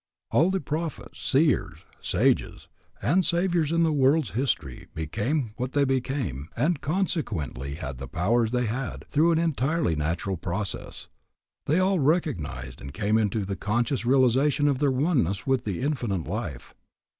[0.31, 2.67] All the prophets, seers, sages,
[3.03, 8.51] and saviours in the world's history became what they became, and consequently had the powers
[8.51, 11.07] they had, through an entirely natural process.
[11.67, 16.25] They all recognized and came into the conscious realization of their oneness with the Infinite
[16.25, 16.73] Life.